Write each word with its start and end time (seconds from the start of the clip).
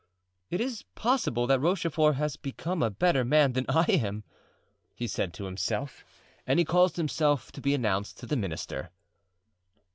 "Is 0.49 0.81
it 0.81 0.87
possible 0.95 1.45
that 1.45 1.59
Rochefort 1.59 2.15
has 2.15 2.35
become 2.35 2.81
a 2.81 2.89
better 2.89 3.23
man 3.23 3.53
than 3.53 3.67
I 3.69 3.85
am?" 3.87 4.23
he 4.95 5.05
said 5.05 5.31
to 5.35 5.45
himself. 5.45 6.03
And 6.47 6.57
he 6.57 6.65
caused 6.65 6.95
himself 6.97 7.51
to 7.51 7.61
be 7.61 7.75
announced 7.75 8.17
to 8.17 8.25
the 8.25 8.35
minister. 8.35 8.89